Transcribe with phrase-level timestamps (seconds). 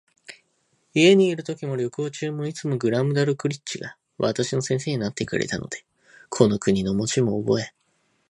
[0.95, 5.85] 家にいるときも、旅行中も、いつもグラムダルクリッチが私の先生になってくれたので、
[6.29, 7.71] この国の文字もおぼえ、